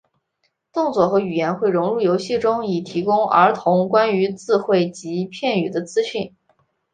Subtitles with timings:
[0.73, 6.35] 动作和言语会融入游戏中以提供儿童关于字汇及片语的资讯。